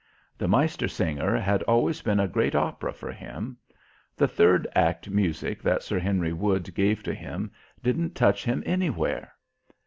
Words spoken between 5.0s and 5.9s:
music that